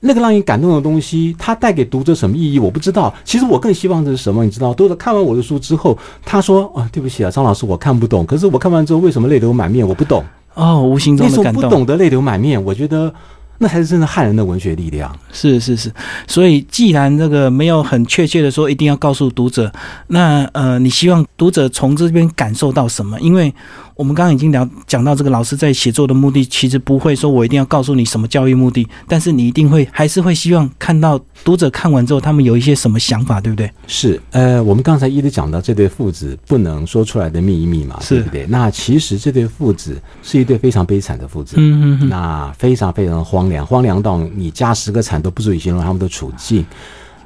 [0.00, 3.12] 那个让你感动的东西，它带给读者什么意义，我不知道。
[3.24, 4.72] 其实我更希望的是什么，你知道？
[4.72, 8.24] 读者看完我的书之后，他说：“啊，对不起啊，张老师，我看不懂。
[8.24, 9.86] 可是我看完之后，为什么泪流满面？
[9.86, 10.24] 我不懂。
[10.54, 13.12] 哦，无形中那种感动，懂得泪流满面，我觉得
[13.58, 15.14] 那才是真的汉人的文学力量。
[15.32, 15.92] 是是是，
[16.26, 19.72] 所以既然这个没有很确切的说一定要告诉读者，
[20.06, 23.18] 那呃，你希望读者从这边感受到什么？
[23.20, 23.52] 因为
[23.98, 33.68] 我们刚刚已经聊讲到这个老师在写作的目的，其实不会说我一定要告诉你什么教育目的，但是你一定会还是会希望看到读者看完之后，他们有一些什么想法，对不对？
[33.88, 38.46] 是，呃，我们刚才一直讲到这对父子不能说出来的秘密嘛，对不对？
[38.46, 41.56] 那其实这对父子是一对非常悲惨的父子。
[41.58, 46.64] 嗯嗯嗯，那非常非常荒凉，荒凉到你加十个惨都不足以形容他们的处境。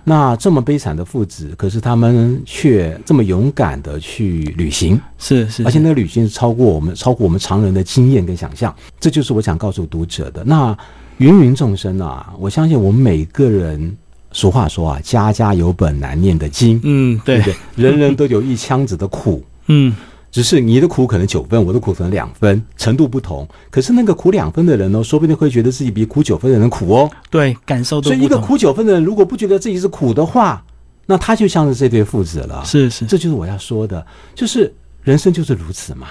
[0.04, 8.74] 那这么悲惨的父子，可是他们却这么勇敢的去旅行，是是，而且那个旅行是超过我们超过我们常人的经验跟想象。
[8.98, 10.42] 这就是我想告诉读者的。
[10.44, 10.76] 那
[11.18, 13.96] 芸芸众生啊，我相信我们每个人，
[14.32, 17.40] 俗话说啊，家家有本难念的经，嗯，对？
[17.76, 19.94] 人人都有一腔子的苦，嗯，
[20.32, 23.46] 只是你的苦可能九分，我的苦可能两分，程度不同。
[23.70, 27.10] 可是那个苦两分的人呢，说不定会觉得自己比苦九分的人苦哦。
[27.30, 28.38] 对，感受都所以一个。
[28.38, 30.64] 苦九分的人，如果不觉得自己是苦的话，
[31.04, 32.64] 那他就像是这对父子了。
[32.64, 34.04] 是是，这就是我要说的，
[34.34, 36.06] 就是人生就是如此嘛，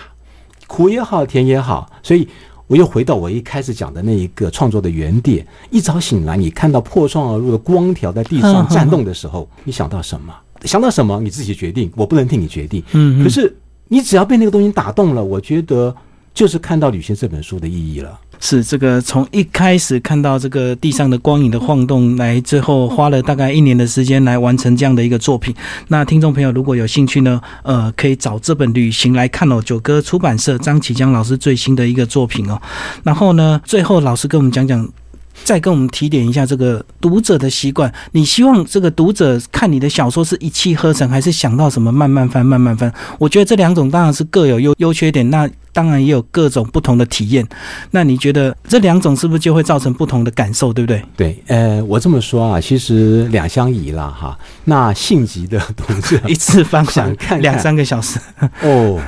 [0.67, 2.27] 苦也好，甜也好，所以
[2.67, 5.43] 我又回到我一开始讲的那一个创作的原点。
[5.71, 10.31] 一早醒来，你看到破窗而入的光条在地上颤动的时候，你想到什么？
[10.63, 11.19] 想到什么？
[11.19, 12.83] 你自己决定，我不能替你决定。
[12.91, 13.53] 嗯，可是
[13.93, 15.93] 你只要被那个东西打动了，我觉得
[16.33, 18.17] 就是看到《旅行》这本书的意义了。
[18.39, 25.53] 是这个从一开始看到这个地上的光影的晃动，来最后花了大概一年的时间来完成这样的一个作品。
[25.89, 32.59] 那听众朋友如果有兴趣呢，呃，可以找这本《旅行》来看哦，九歌出版社张启江老师最新的一个作品哦。
[33.03, 34.87] 然后呢，最后老师跟我们讲讲。
[35.43, 42.91] 再跟我们提点一下这个读者的习惯，你希望这个读者看你的小说是一气呵成，还是想到什么慢慢翻、慢慢翻？
[43.17, 47.47] 我觉得这两种当然是各有优优缺点，那当然也有各种不同的体验。
[47.91, 51.03] 那你觉得这两种是不是就会造成不同的感受，对不对？
[51.15, 54.37] 对，呃，我这么说啊，其实两相宜啦，哈。
[54.65, 58.19] 那性急的读者 一次翻完想看看两三个小时，
[58.61, 58.99] 哦，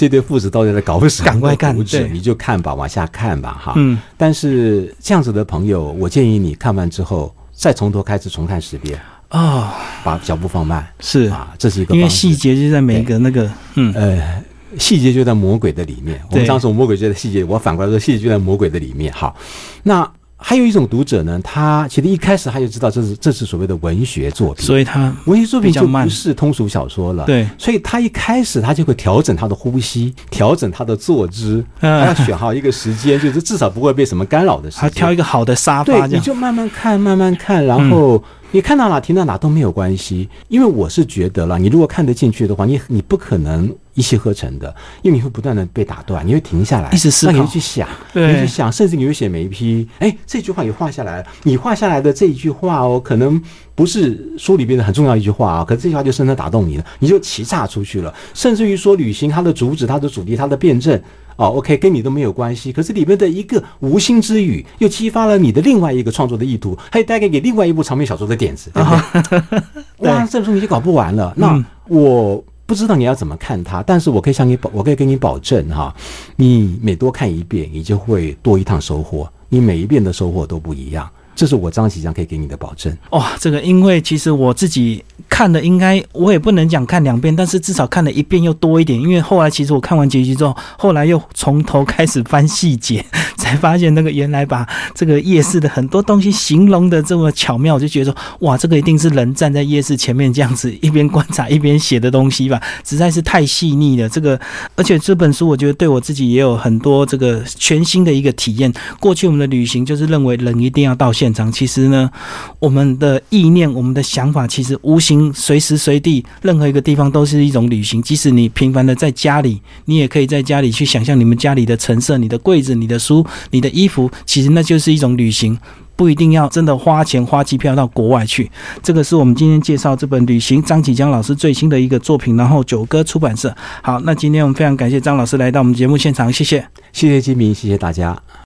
[0.00, 1.26] 这对父子到底在搞什么？
[1.26, 3.74] 赶快看你就看吧，往下看吧，哈。
[3.76, 8.98] 嗯，但是这样子的朋友，我建议你看完之后，再从头开始重看十遍，
[9.28, 9.68] 哦，
[10.02, 14.42] 把脚步放慢是啊，这是一个因为细节就在每一个那个，嗯，呃，
[14.78, 16.18] 细节就在魔鬼的里面。
[16.30, 19.12] 我们对常说魔鬼就在细节，我反过来说，细节就在魔鬼的里面。
[19.12, 19.36] 好，
[19.82, 20.10] 那
[20.42, 27.26] 还有一种读者呢，他其实一开始他就知道这是这是所谓的文学作品，所以他文学作品就不是通俗小说了。。
[27.26, 34.94] 对，所以他一开始他就会调整他的呼吸，调整他的坐姿，嗯他要选好一个时间，就是至少不会被什么干扰的时间他。
[34.96, 53.40] 挑一个好的沙发，，对，你就慢慢看，慢慢看，然后你看到哪停到哪都没有关系，因为我是觉得了，你如果看得进去的话，你你不可能一气呵成的，因为你会不断的被打断，你会停下来，一直思考那你会去想，对你会去想，甚至你会写每一批，哎，这句话也画下来了，你画下来的这一句话哦，可能
[53.74, 61.00] 不是书里边的很重要一句话啊，可是这句话就深深打动你了，你就齐岔出去了，甚至于说旅行它的主旨、它的主题、它的辩证。
[61.36, 68.90] 哦，OK，跟你都没有关系，可是里面的一个无心之语，又激发了你的另外一个创作的意图，还有带给你另外一部长篇小说的点子，对不
[69.30, 69.60] 对？
[70.10, 71.32] 哇，这本书你就搞不完了。
[71.36, 75.92] 那嗯我不知道你要怎么看它，但是我可以向你保，我可以给你保证哈，
[76.36, 81.10] 你每多看一遍，你就会多一趟收获，你每一遍的收获都不一样。
[81.40, 82.94] 这是我张启江可以给你的保证。
[83.12, 89.00] 哇，这个因为其实我自己看的应该我也不能讲看两遍，但是至少看了一遍又多一点。
[89.00, 93.02] 因为后来其实我看完结局之后，后来又从头开始翻细节，
[93.38, 104.06] 才发现那个原来把这个夜市的很多东西形容的这么巧妙，我就觉得说哇，这个一定是人站在夜市前面这样子一边观察一边写的东西吧，实在是太细腻了。
[104.06, 104.38] 这个
[104.76, 108.70] 而且这本书我觉得对我自己也有很多这个全新的一个体验。
[108.98, 112.10] 过去我们的旅行就是认为人一定要到现其实呢，
[112.58, 118.00] 我们的意念、我们的想法，其实无形随时随地任何一个地方都是一种旅行。
[118.02, 125.58] 即使你平凡的在家里，你也可以在家里去想象你们家里的陈设、你的柜子、你的书、你的衣服，其实那就是一种旅行。
[125.96, 128.50] 不一定要真的花钱花机票到国外去，
[128.82, 133.54] 这个是我们今天介绍这本《旅行》张启江老师最新的一个作品，然后九歌出版社。
[133.82, 136.66] 好，那今天我们非常感谢张老师来到我们节目现场，谢谢。
[136.94, 138.18] 谢谢金明，谢谢大家。